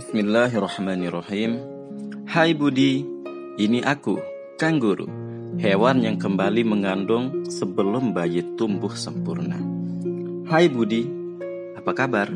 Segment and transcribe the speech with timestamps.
[0.00, 1.58] Bismillahirrahmanirrahim.
[2.26, 3.02] Hai Budi,
[3.58, 4.18] ini aku,
[4.58, 5.06] kanguru,
[5.58, 9.58] hewan yang kembali mengandung sebelum bayi tumbuh sempurna.
[10.50, 11.06] Hai Budi,
[11.78, 12.30] apa kabar?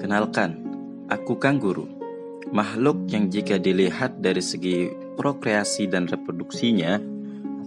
[0.00, 0.58] Kenalkan,
[1.08, 1.88] aku kanguru,
[2.52, 7.00] makhluk yang jika dilihat dari segi prokreasi dan reproduksinya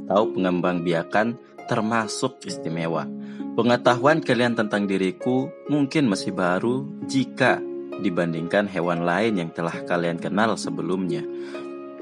[0.05, 3.09] atau pengembangbiakan termasuk istimewa.
[3.55, 7.63] Pengetahuan kalian tentang diriku mungkin masih baru jika
[8.03, 11.23] dibandingkan hewan lain yang telah kalian kenal sebelumnya.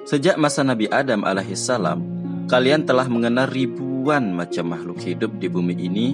[0.10, 2.02] Sejak masa Nabi Adam alaihissalam,
[2.50, 6.08] kalian telah mengenal ribuan macam makhluk hidup di bumi ini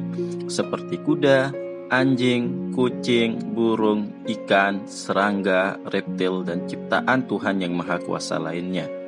[0.51, 1.55] seperti kuda,
[1.87, 8.98] anjing, kucing, burung, ikan, serangga, reptil, dan ciptaan Tuhan yang Maha Kuasa lainnya.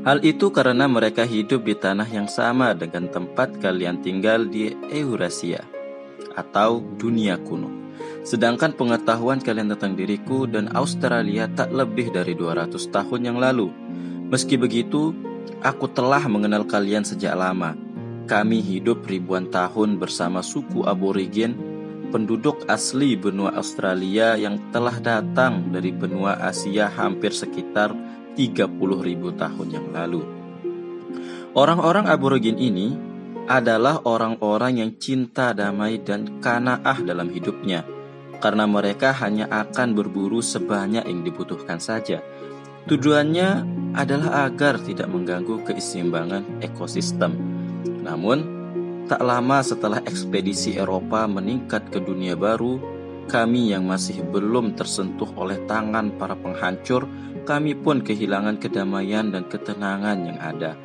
[0.00, 5.60] Hal itu karena mereka hidup di tanah yang sama dengan tempat kalian tinggal di Eurasia
[6.32, 7.68] atau dunia kuno.
[8.24, 13.68] Sedangkan pengetahuan kalian tentang diriku dan Australia tak lebih dari 200 tahun yang lalu.
[14.32, 15.12] Meski begitu,
[15.60, 17.76] aku telah mengenal kalian sejak lama.
[18.24, 21.52] Kami hidup ribuan tahun bersama suku aborigin,
[22.08, 27.92] penduduk asli benua Australia yang telah datang dari benua Asia hampir sekitar
[28.34, 30.22] 30 ribu tahun yang lalu.
[31.54, 32.94] Orang-orang aborigin ini
[33.50, 37.82] adalah orang-orang yang cinta damai dan kanaah dalam hidupnya
[38.40, 42.24] karena mereka hanya akan berburu sebanyak yang dibutuhkan saja.
[42.88, 43.48] Tujuannya
[43.92, 47.36] adalah agar tidak mengganggu keseimbangan ekosistem.
[47.84, 48.38] Namun,
[49.04, 52.80] tak lama setelah ekspedisi Eropa meningkat ke dunia baru,
[53.28, 57.04] kami yang masih belum tersentuh oleh tangan para penghancur,
[57.44, 60.76] kami pun kehilangan kedamaian dan ketenangan yang ada.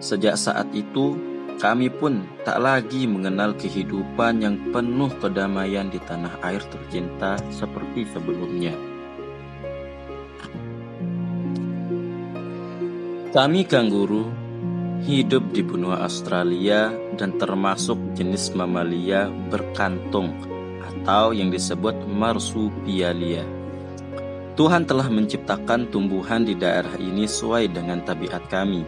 [0.00, 1.16] Sejak saat itu,
[1.60, 8.72] kami pun tak lagi mengenal kehidupan yang penuh kedamaian di tanah air tercinta seperti sebelumnya.
[13.30, 14.26] Kami kanguru
[15.04, 16.90] hidup di benua Australia
[17.20, 20.32] dan termasuk jenis mamalia berkantung
[20.80, 23.59] atau yang disebut marsupialia.
[24.58, 28.82] Tuhan telah menciptakan tumbuhan di daerah ini sesuai dengan tabiat kami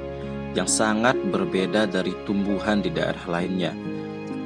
[0.53, 3.73] yang sangat berbeda dari tumbuhan di daerah lainnya.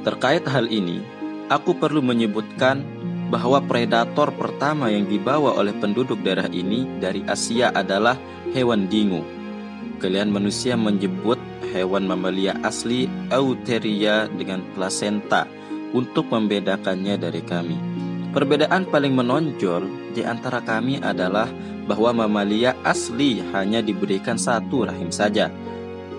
[0.07, 1.03] Terkait hal ini,
[1.51, 2.79] aku perlu menyebutkan
[3.27, 8.15] bahwa predator pertama yang dibawa oleh penduduk daerah ini dari Asia adalah
[8.55, 9.19] hewan dingo.
[9.99, 11.41] Kalian manusia menyebut
[11.75, 15.43] hewan mamalia asli Eutheria dengan placenta
[15.91, 17.96] untuk membedakannya dari kami.
[18.37, 21.49] Perbedaan paling menonjol di antara kami adalah
[21.89, 25.49] bahwa mamalia asli hanya diberikan satu rahim saja,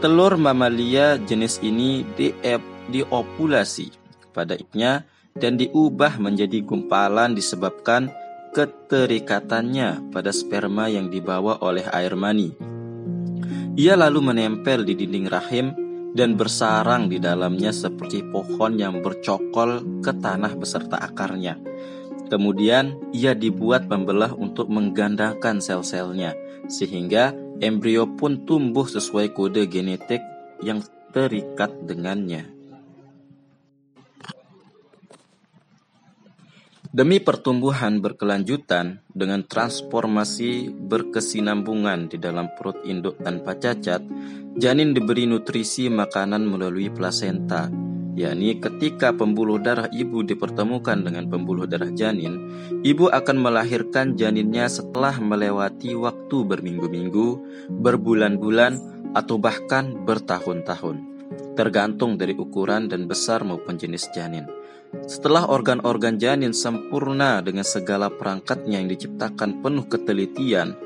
[0.03, 2.03] Telur mamalia jenis ini
[2.91, 3.95] diopulasi
[4.35, 5.07] pada iknya
[5.39, 8.11] dan diubah menjadi gumpalan disebabkan
[8.51, 12.51] keterikatannya pada sperma yang dibawa oleh air mani.
[13.79, 15.67] Ia lalu menempel di dinding rahim
[16.19, 21.68] dan bersarang di dalamnya seperti pohon yang bercokol ke tanah beserta akarnya.
[22.29, 26.37] Kemudian ia dibuat membelah untuk menggandakan sel-selnya,
[26.69, 27.33] sehingga
[27.65, 30.21] embrio pun tumbuh sesuai kode genetik
[30.61, 30.85] yang
[31.17, 32.45] terikat dengannya.
[36.89, 44.01] Demi pertumbuhan berkelanjutan dengan transformasi berkesinambungan di dalam perut induk tanpa cacat,
[44.57, 47.88] janin diberi nutrisi makanan melalui plasenta
[48.19, 52.51] yakni ketika pembuluh darah ibu dipertemukan dengan pembuluh darah janin,
[52.83, 57.29] ibu akan melahirkan janinnya setelah melewati waktu berminggu-minggu,
[57.79, 60.97] berbulan-bulan, atau bahkan bertahun-tahun,
[61.57, 64.45] tergantung dari ukuran dan besar maupun jenis janin.
[65.05, 70.77] Setelah organ-organ janin sempurna dengan segala perangkatnya yang diciptakan penuh ketelitian,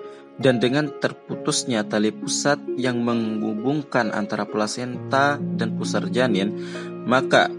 [0.40, 6.56] dan dengan terputusnya tali pusat yang menghubungkan antara plasenta dan pusar janin,
[7.04, 7.52] maka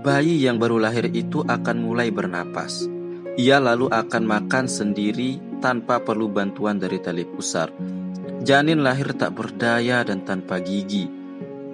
[0.00, 2.86] bayi yang baru lahir itu akan mulai bernapas.
[3.40, 7.72] Ia lalu akan makan sendiri tanpa perlu bantuan dari tali pusar.
[8.40, 11.08] Janin lahir tak berdaya dan tanpa gigi.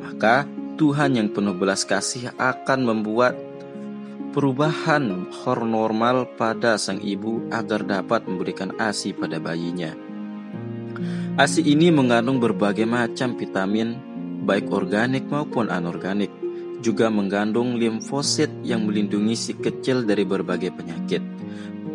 [0.02, 0.46] Maka
[0.76, 3.38] Tuhan yang penuh belas kasih akan membuat
[4.36, 10.05] perubahan hormonal pada sang ibu agar dapat memberikan ASI pada bayinya.
[11.36, 14.00] ASI ini mengandung berbagai macam vitamin,
[14.48, 16.32] baik organik maupun anorganik
[16.80, 21.20] juga mengandung limfosit yang melindungi si kecil dari berbagai penyakit.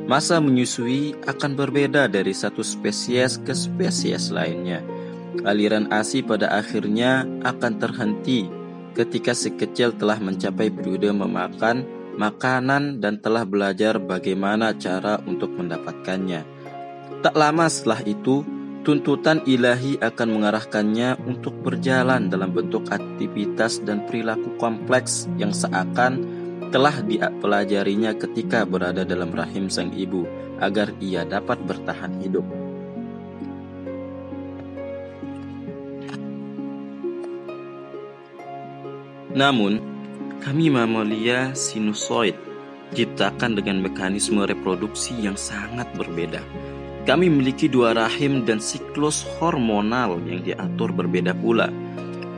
[0.05, 4.85] Masa menyusui akan berbeda dari satu spesies ke spesies lainnya.
[5.41, 8.45] Aliran ASI pada akhirnya akan terhenti
[8.93, 16.43] ketika si kecil telah mencapai periode memakan makanan, dan telah belajar bagaimana cara untuk mendapatkannya.
[17.23, 18.43] Tak lama setelah itu,
[18.81, 26.25] tuntutan ilahi akan mengarahkannya untuk berjalan dalam bentuk aktivitas dan perilaku kompleks yang seakan
[26.73, 30.25] telah dipelajarinya ketika berada dalam rahim sang ibu
[30.57, 32.45] agar ia dapat bertahan hidup.
[39.31, 39.79] Namun,
[40.43, 42.35] kami mamalia sinusoid
[42.91, 46.43] ciptakan dengan mekanisme reproduksi yang sangat berbeda.
[47.01, 51.73] Kami memiliki dua rahim dan siklus hormonal yang diatur berbeda pula.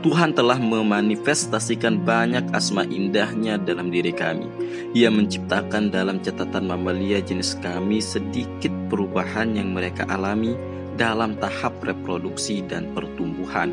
[0.00, 4.48] Tuhan telah memanifestasikan banyak asma indahnya dalam diri kami.
[4.96, 10.56] Ia menciptakan dalam catatan mamalia jenis kami sedikit perubahan yang mereka alami
[10.96, 13.72] dalam tahap reproduksi dan pertumbuhan.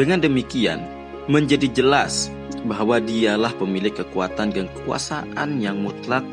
[0.00, 0.80] Dengan demikian,
[1.28, 2.32] menjadi jelas
[2.64, 6.24] bahwa dialah pemilik kekuatan dan kekuasaan yang mutlak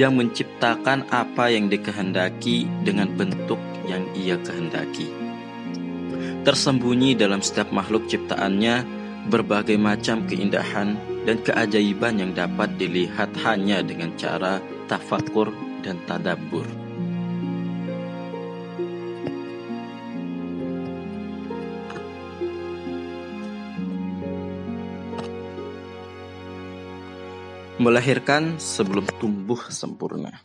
[0.00, 5.08] yang menciptakan apa yang dikehendaki dengan bentuk yang ia kehendaki.
[6.42, 8.82] Tersembunyi dalam setiap makhluk ciptaannya
[9.30, 14.58] berbagai macam keindahan dan keajaiban yang dapat dilihat hanya dengan cara
[14.90, 15.54] tafakur
[15.86, 16.81] dan tadabbur.
[27.82, 30.38] Melahirkan sebelum tumbuh sempurna.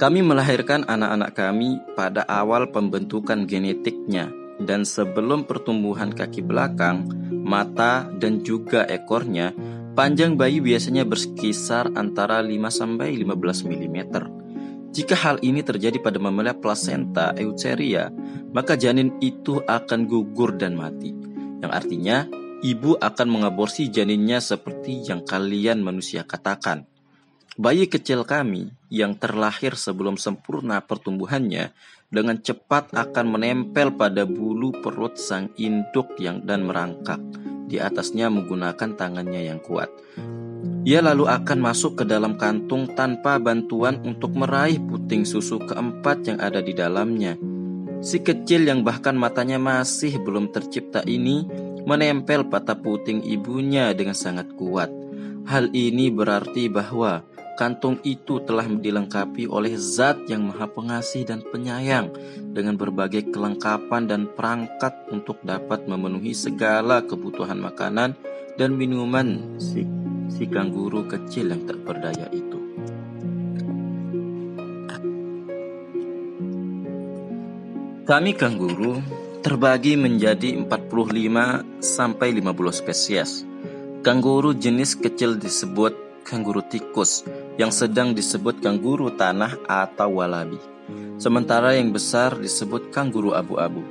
[0.00, 4.32] Kami melahirkan anak-anak kami pada awal pembentukan genetiknya
[4.64, 9.52] dan sebelum pertumbuhan kaki belakang, mata, dan juga ekornya,
[9.92, 13.98] panjang bayi biasanya berkisar antara 5 sampai 15 mm.
[14.88, 18.08] Jika hal ini terjadi pada mamalia placenta euceria,
[18.56, 21.12] maka janin itu akan gugur dan mati.
[21.60, 22.24] Yang artinya
[22.62, 26.86] ibu akan mengaborsi janinnya seperti yang kalian manusia katakan.
[27.58, 31.74] Bayi kecil kami yang terlahir sebelum sempurna pertumbuhannya
[32.08, 37.20] dengan cepat akan menempel pada bulu perut sang induk yang dan merangkak
[37.68, 39.92] di atasnya menggunakan tangannya yang kuat.
[40.82, 46.38] Ia lalu akan masuk ke dalam kantung tanpa bantuan untuk meraih puting susu keempat yang
[46.40, 47.36] ada di dalamnya.
[48.02, 51.46] Si kecil yang bahkan matanya masih belum tercipta ini
[51.84, 54.90] menempel patah puting ibunya dengan sangat kuat.
[55.42, 57.26] Hal ini berarti bahwa
[57.58, 62.14] kantung itu telah dilengkapi oleh zat yang maha pengasih dan penyayang
[62.54, 68.14] dengan berbagai kelengkapan dan perangkat untuk dapat memenuhi segala kebutuhan makanan
[68.56, 69.84] dan minuman si,
[70.30, 72.58] si kangguru kecil yang tak berdaya itu.
[78.02, 78.98] Kami kangguru
[79.42, 83.42] terbagi menjadi 45 sampai 50 spesies.
[84.06, 87.26] Kanguru jenis kecil disebut kanguru tikus,
[87.58, 90.62] yang sedang disebut kanguru tanah atau walabi.
[91.18, 93.82] Sementara yang besar disebut kanguru abu-abu.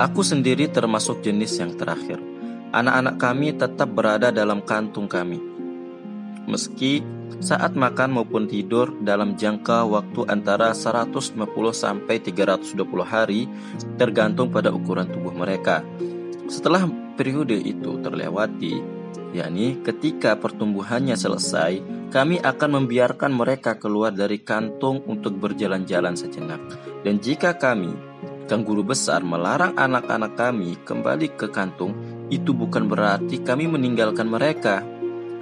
[0.00, 2.16] Aku sendiri termasuk jenis yang terakhir.
[2.72, 5.55] Anak-anak kami tetap berada dalam kantung kami.
[6.46, 7.02] Meski
[7.42, 11.36] saat makan maupun tidur dalam jangka waktu antara 150
[11.74, 13.50] sampai 320 hari
[14.00, 15.84] tergantung pada ukuran tubuh mereka.
[16.46, 16.86] Setelah
[17.18, 18.78] periode itu terlewati,
[19.34, 21.82] yakni ketika pertumbuhannya selesai,
[22.14, 26.62] kami akan membiarkan mereka keluar dari kantung untuk berjalan-jalan sejenak.
[27.02, 27.92] Dan jika kami,
[28.46, 31.92] guru besar, melarang anak-anak kami kembali ke kantung,
[32.30, 34.86] itu bukan berarti kami meninggalkan mereka.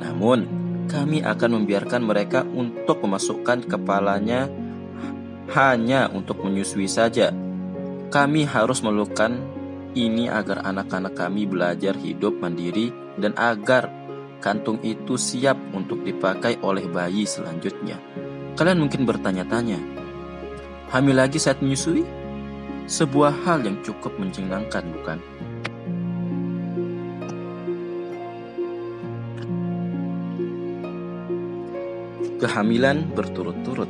[0.01, 4.49] Namun, kami akan membiarkan mereka untuk memasukkan kepalanya
[5.53, 7.33] hanya untuk menyusui saja.
[8.09, 9.43] Kami harus melakukan
[9.95, 13.91] ini agar anak-anak kami belajar hidup mandiri dan agar
[14.43, 17.97] kantung itu siap untuk dipakai oleh bayi selanjutnya.
[18.55, 19.81] Kalian mungkin bertanya-tanya,
[20.95, 22.07] hamil lagi saat menyusui?
[22.85, 25.19] Sebuah hal yang cukup menjengangkan, bukan?
[32.45, 33.89] Kehamilan berturut-turut.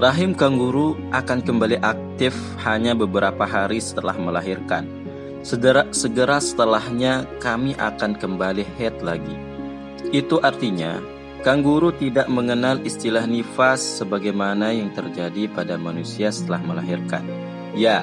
[0.00, 2.32] Rahim kanguru akan kembali aktif
[2.64, 4.88] hanya beberapa hari setelah melahirkan.
[5.44, 9.36] Segera, segera setelahnya kami akan kembali head lagi.
[10.08, 11.04] Itu artinya
[11.44, 17.20] kanguru tidak mengenal istilah nifas sebagaimana yang terjadi pada manusia setelah melahirkan.
[17.76, 18.00] Ya,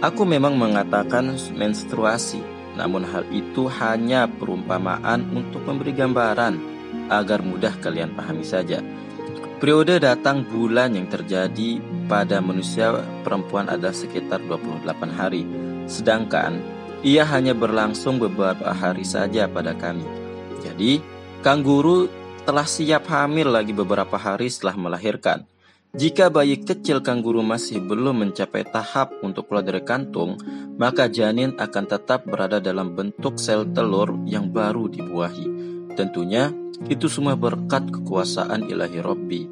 [0.00, 2.40] aku memang mengatakan menstruasi,
[2.80, 6.73] namun hal itu hanya perumpamaan untuk memberi gambaran
[7.08, 8.80] agar mudah kalian pahami saja.
[9.58, 12.92] Periode datang bulan yang terjadi pada manusia
[13.24, 14.84] perempuan adalah sekitar 28
[15.14, 15.48] hari,
[15.88, 16.60] sedangkan
[17.00, 20.04] ia hanya berlangsung beberapa hari saja pada kami.
[20.60, 21.00] Jadi,
[21.44, 22.08] Kangguru
[22.48, 25.44] telah siap hamil lagi beberapa hari setelah melahirkan.
[25.92, 30.40] Jika bayi kecil kangguru masih belum mencapai tahap untuk keluar dari kantung,
[30.80, 35.46] maka janin akan tetap berada dalam bentuk sel telur yang baru dibuahi.
[35.94, 36.50] Tentunya,
[36.90, 39.42] itu semua berkat kekuasaan ilahi Robbi.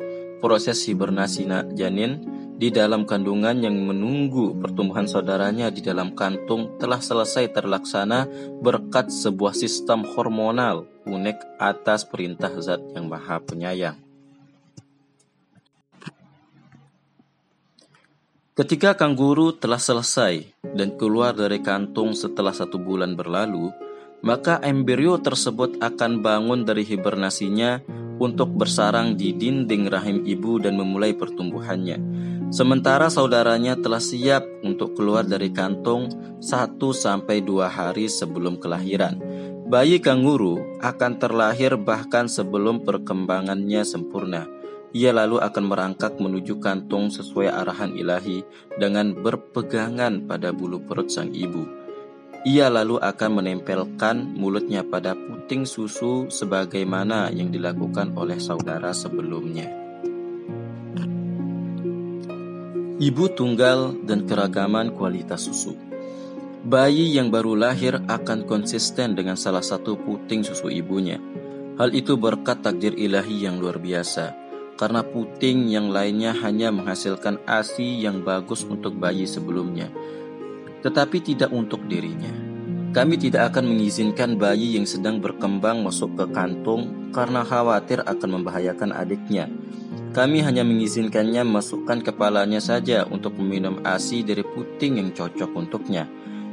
[0.43, 1.47] Proses hibernasi
[1.79, 2.19] janin
[2.59, 8.27] di dalam kandungan yang menunggu pertumbuhan saudaranya di dalam kantung telah selesai terlaksana
[8.59, 13.99] berkat sebuah sistem hormonal unik atas perintah zat yang maha penyayang.
[18.53, 23.73] Ketika kangguru telah selesai dan keluar dari kantung setelah satu bulan berlalu,
[24.23, 27.83] maka embrio tersebut akan bangun dari hibernasinya
[28.23, 31.99] untuk bersarang di dinding rahim ibu dan memulai pertumbuhannya.
[32.55, 36.07] Sementara saudaranya telah siap untuk keluar dari kantung
[36.39, 39.19] 1 sampai 2 hari sebelum kelahiran.
[39.67, 44.45] Bayi kanguru akan terlahir bahkan sebelum perkembangannya sempurna.
[44.93, 48.45] Ia lalu akan merangkak menuju kantung sesuai arahan ilahi
[48.77, 51.82] dengan berpegangan pada bulu perut sang ibu.
[52.43, 59.71] Ia lalu akan menempelkan mulutnya pada puting susu sebagaimana yang dilakukan oleh saudara sebelumnya.
[62.99, 65.79] Ibu tunggal dan keragaman kualitas susu.
[66.67, 71.23] Bayi yang baru lahir akan konsisten dengan salah satu puting susu ibunya.
[71.79, 74.43] Hal itu berkat takdir ilahi yang luar biasa
[74.83, 79.87] karena puting yang lainnya hanya menghasilkan ASI yang bagus untuk bayi sebelumnya,
[80.83, 82.31] tetapi tidak untuk dirinya.
[82.93, 88.93] Kami tidak akan mengizinkan bayi yang sedang berkembang masuk ke kantung karena khawatir akan membahayakan
[88.93, 89.49] adiknya.
[90.13, 96.05] Kami hanya mengizinkannya masukkan kepalanya saja untuk meminum ASI dari puting yang cocok untuknya.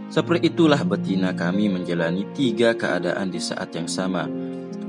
[0.07, 4.25] Seperti itulah betina kami menjalani tiga keadaan di saat yang sama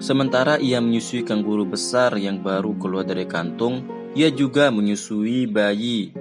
[0.01, 3.85] Sementara ia menyusui kanguru besar yang baru keluar dari kantung,
[4.17, 6.17] ia juga menyusui bayi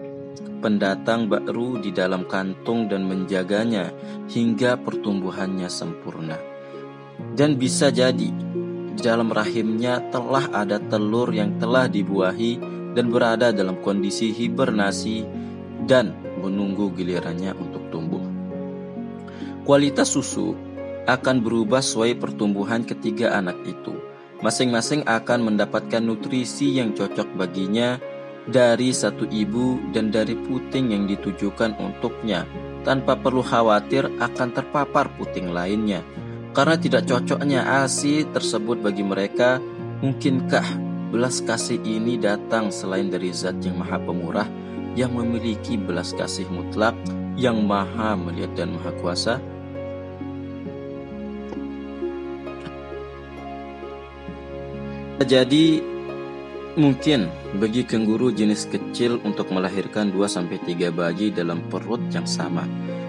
[0.60, 3.92] pendatang baru di dalam kantung dan menjaganya
[4.30, 6.38] hingga pertumbuhannya sempurna.
[7.36, 8.30] Dan bisa jadi
[8.96, 12.60] di dalam rahimnya telah ada telur yang telah dibuahi
[12.94, 15.24] dan berada dalam kondisi hibernasi
[15.88, 18.24] dan menunggu gilirannya untuk tumbuh.
[19.64, 20.56] Kualitas susu
[21.08, 23.96] akan berubah sesuai pertumbuhan ketiga anak itu.
[24.40, 28.00] Masing-masing akan mendapatkan nutrisi yang cocok baginya
[28.50, 32.44] dari satu ibu dan dari puting yang ditujukan untuknya,
[32.82, 36.02] tanpa perlu khawatir akan terpapar puting lainnya.
[36.50, 39.62] Karena tidak cocoknya ASI tersebut bagi mereka,
[40.02, 40.66] mungkinkah
[41.14, 44.50] belas kasih ini datang selain dari zat yang maha pemurah
[44.98, 46.98] yang memiliki belas kasih mutlak
[47.38, 49.38] yang maha melihat dan maha kuasa?
[55.20, 55.99] Jadi
[56.78, 62.68] mungkin bagi kenguru jenis kecil untuk melahirkan 2-3 bayi dalam perut yang sama.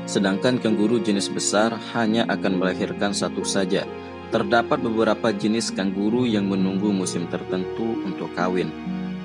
[0.09, 3.85] Sedangkan kenguru jenis besar hanya akan melahirkan satu saja.
[4.31, 8.71] Terdapat beberapa jenis kanguru yang menunggu musim tertentu untuk kawin.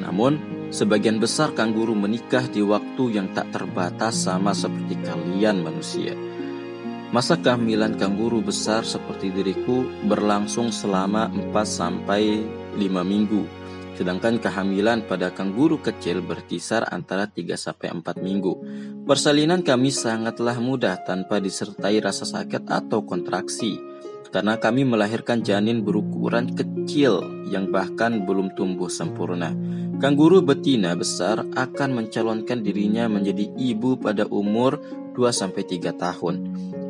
[0.02, 0.42] Namun,
[0.74, 6.18] sebagian besar kanguru menikah di waktu yang tak terbatas sama seperti kalian manusia.
[7.14, 12.44] Masa kehamilan kanguru besar seperti diriku berlangsung selama 4 sampai
[12.76, 13.46] 5 minggu,
[13.96, 18.54] sedangkan kehamilan pada kanguru kecil berkisar antara 3 sampai 4 minggu.
[19.08, 23.80] Persalinan kami sangatlah mudah tanpa disertai rasa sakit atau kontraksi
[24.30, 29.56] karena kami melahirkan janin berukuran kecil yang bahkan belum tumbuh sempurna.
[29.96, 34.76] Kanguru betina besar akan mencalonkan dirinya menjadi ibu pada umur
[35.16, 36.36] 2-3 tahun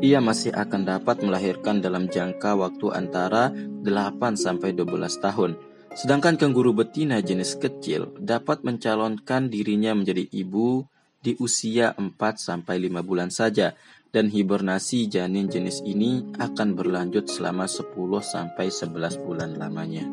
[0.04, 3.50] ia masih akan dapat melahirkan dalam jangka waktu antara
[3.82, 4.76] 8-12
[5.24, 5.52] tahun.
[5.96, 10.84] Sedangkan kanguru betina jenis kecil dapat mencalonkan dirinya menjadi ibu
[11.24, 12.12] di usia 4-5
[13.00, 13.72] bulan saja
[14.12, 20.04] dan hibernasi janin jenis ini akan berlanjut selama 10-11 bulan lamanya.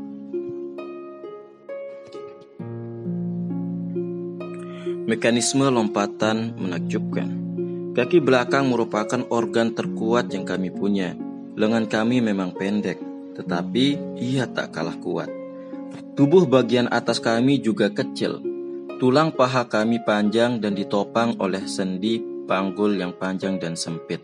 [5.02, 7.42] Mekanisme lompatan menakjubkan
[7.92, 11.12] Kaki belakang merupakan organ terkuat yang kami punya.
[11.60, 12.96] Lengan kami memang pendek,
[13.36, 15.41] tetapi ia tak kalah kuat.
[16.12, 18.42] Tubuh bagian atas kami juga kecil.
[19.00, 24.22] Tulang paha kami panjang dan ditopang oleh sendi panggul yang panjang dan sempit.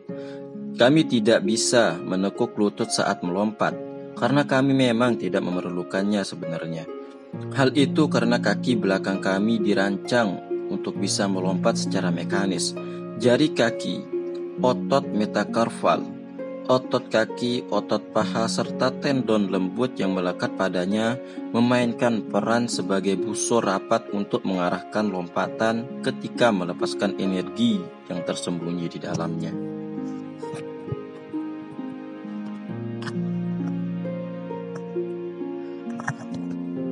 [0.78, 3.75] Kami tidak bisa menekuk lutut saat melompat,
[4.14, 6.87] karena kami memang tidak memerlukannya sebenarnya.
[7.58, 10.38] Hal itu karena kaki belakang kami dirancang
[10.70, 12.76] untuk bisa melompat secara mekanis
[13.18, 13.96] Jari kaki,
[14.62, 16.06] otot metakarpal,
[16.68, 21.16] otot kaki, otot paha, serta tendon lembut yang melekat padanya
[21.56, 27.80] memainkan peran sebagai busur rapat untuk mengarahkan lompatan ketika melepaskan energi
[28.12, 29.52] yang tersembunyi di dalamnya.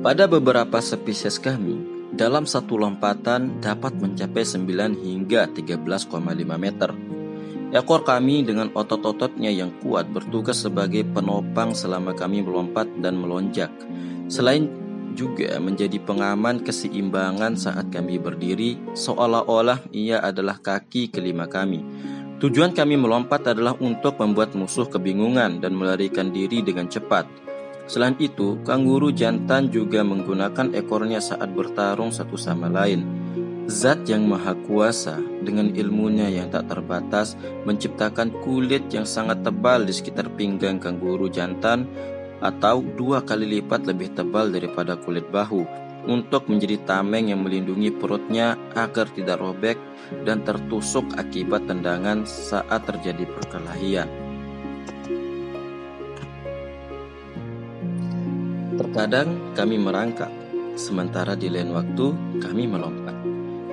[0.01, 1.83] Pada beberapa spesies kami,
[2.15, 6.07] dalam satu lompatan dapat mencapai 9 hingga 13,5
[6.55, 7.16] meter.
[7.67, 13.67] Ekor kami dengan otot-ototnya yang kuat bertugas sebagai penopang selama kami melompat dan melonjak.
[14.31, 14.71] Selain
[15.17, 21.83] juga menjadi pengaman keseimbangan saat kami berdiri, seolah-olah ia adalah kaki kelima kami.
[22.39, 27.27] Tujuan kami melompat adalah untuk membuat musuh kebingungan dan melarikan diri dengan cepat.
[27.89, 33.26] Selain itu, kanguru jantan juga menggunakan ekornya saat bertarung satu sama lain.
[33.67, 37.35] Zat yang maha kuasa dengan ilmunya yang tak terbatas
[37.67, 41.83] menciptakan kulit yang sangat tebal di sekitar pinggang kanguru jantan
[42.39, 45.67] atau dua kali lipat lebih tebal daripada kulit bahu
[46.07, 49.75] untuk menjadi tameng yang melindungi perutnya agar tidak robek
[50.23, 54.07] dan tertusuk akibat tendangan saat terjadi perkelahian.
[58.79, 60.31] Terkadang kami merangkak,
[60.79, 63.16] sementara di lain waktu kami melompat.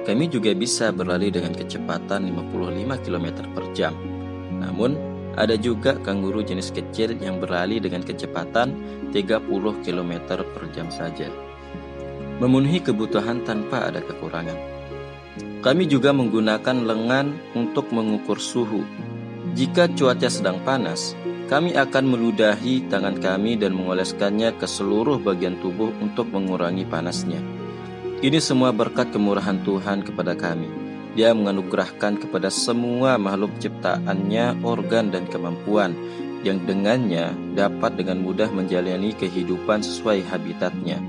[0.05, 3.97] Kami juga bisa berlari dengan kecepatan 55 km per jam.
[4.61, 5.01] Namun,
[5.35, 8.77] ada juga kanguru jenis kecil yang berlari dengan kecepatan
[9.11, 9.49] 30
[9.81, 11.33] km per jam saja.
[12.37, 14.59] Memenuhi kebutuhan tanpa ada kekurangan.
[15.65, 18.85] Kami juga menggunakan lengan untuk mengukur suhu.
[19.57, 21.17] Jika cuaca sedang panas,
[21.49, 27.64] kami akan meludahi tangan kami dan mengoleskannya ke seluruh bagian tubuh untuk mengurangi panasnya.
[28.25, 30.65] Ini semua berkat kemurahan Tuhan kepada kami.
[31.13, 35.93] Dia menganugerahkan kepada semua makhluk ciptaannya organ dan kemampuan
[36.41, 41.05] yang dengannya dapat dengan mudah menjalani kehidupan sesuai habitatnya.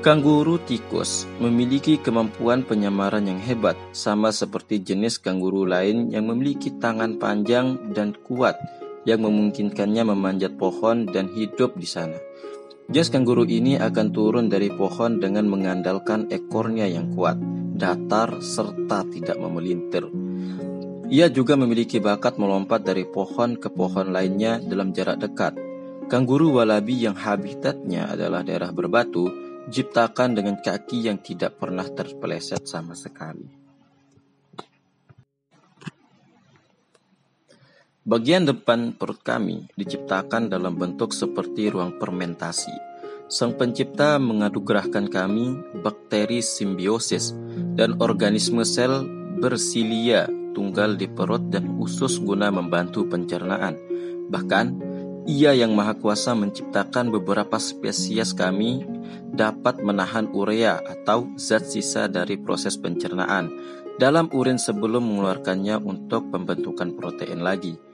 [0.00, 7.20] Kanguru tikus memiliki kemampuan penyamaran yang hebat, sama seperti jenis kanguru lain yang memiliki tangan
[7.20, 8.56] panjang dan kuat
[9.04, 12.31] yang memungkinkannya memanjat pohon dan hidup di sana.
[12.92, 17.40] Jas kanguru ini akan turun dari pohon dengan mengandalkan ekornya yang kuat,
[17.72, 20.12] datar, serta tidak memelintir.
[21.08, 25.56] Ia juga memiliki bakat melompat dari pohon ke pohon lainnya dalam jarak dekat.
[26.12, 29.24] Kanguru walabi yang habitatnya adalah daerah berbatu,
[29.72, 33.61] ciptakan dengan kaki yang tidak pernah terpeleset sama sekali.
[38.02, 42.74] Bagian depan perut kami diciptakan dalam bentuk seperti ruang fermentasi.
[43.30, 45.54] Sang pencipta mengadugerahkan kami
[45.86, 47.30] bakteri simbiosis
[47.78, 49.06] dan organisme sel
[49.38, 53.78] bersilia tunggal di perut dan usus guna membantu pencernaan.
[54.26, 54.66] Bahkan,
[55.30, 58.82] ia yang maha kuasa menciptakan beberapa spesies kami
[59.30, 63.46] dapat menahan urea atau zat sisa dari proses pencernaan
[64.02, 67.91] dalam urin sebelum mengeluarkannya untuk pembentukan protein lagi.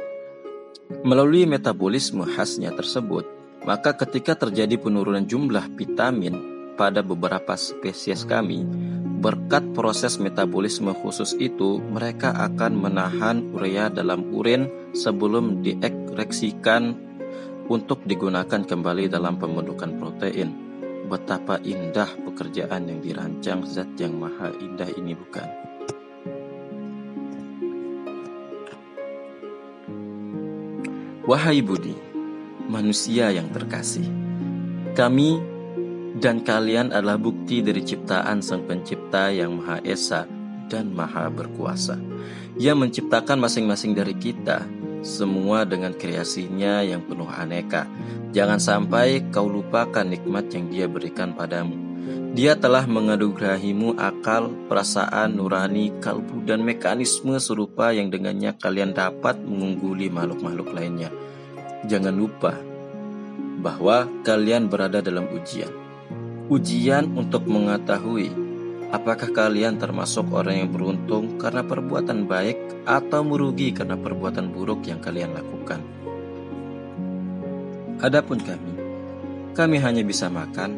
[0.88, 3.28] Melalui metabolisme khasnya tersebut,
[3.68, 6.40] maka ketika terjadi penurunan jumlah vitamin
[6.80, 8.64] pada beberapa spesies kami,
[9.20, 16.96] berkat proses metabolisme khusus itu, mereka akan menahan urea dalam urin sebelum diekreksikan
[17.68, 20.56] untuk digunakan kembali dalam pembentukan protein.
[21.04, 25.67] Betapa indah pekerjaan yang dirancang zat yang maha indah ini bukan?
[31.28, 31.92] Wahai Budi,
[32.72, 34.08] manusia yang terkasih,
[34.96, 35.36] kami
[36.16, 40.24] dan kalian adalah bukti dari ciptaan Sang Pencipta yang Maha Esa
[40.72, 42.00] dan Maha Berkuasa.
[42.56, 44.64] Ia menciptakan masing-masing dari kita,
[45.04, 47.84] semua dengan kreasinya yang penuh aneka.
[48.32, 51.87] Jangan sampai kau lupakan nikmat yang dia berikan padamu.
[52.28, 60.12] Dia telah mengadugerahimu akal, perasaan, nurani, kalbu, dan mekanisme serupa yang dengannya kalian dapat mengungguli
[60.12, 61.08] makhluk-makhluk lainnya.
[61.88, 62.52] Jangan lupa
[63.64, 65.72] bahwa kalian berada dalam ujian.
[66.52, 68.28] Ujian untuk mengetahui
[68.92, 75.00] apakah kalian termasuk orang yang beruntung karena perbuatan baik atau merugi karena perbuatan buruk yang
[75.00, 75.80] kalian lakukan.
[77.98, 78.72] Adapun kami,
[79.58, 80.70] kami hanya bisa makan,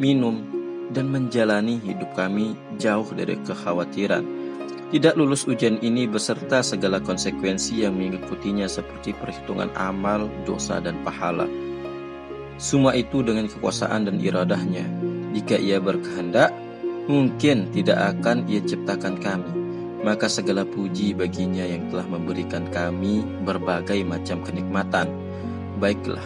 [0.00, 0.55] minum,
[0.94, 4.46] dan menjalani hidup kami jauh dari kekhawatiran
[4.86, 11.50] tidak lulus ujian ini beserta segala konsekuensi yang mengikutinya seperti perhitungan amal, dosa, dan pahala.
[12.54, 14.86] Semua itu dengan kekuasaan dan iradahnya.
[15.34, 16.54] Jika ia berkehendak,
[17.10, 19.52] mungkin tidak akan ia ciptakan kami.
[20.06, 25.10] maka segala puji baginya yang telah memberikan kami berbagai macam kenikmatan.
[25.82, 26.22] Baiklah,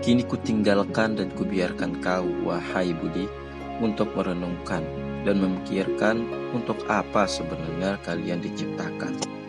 [0.00, 3.28] kini kutinggalkan dan kubiarkan kau, wahai Budi,
[3.80, 4.84] untuk merenungkan
[5.24, 9.39] dan memikirkan untuk apa sebenarnya kalian diciptakan.